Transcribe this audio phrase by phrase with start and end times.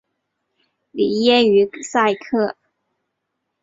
[0.93, 2.57] 里耶于塞克。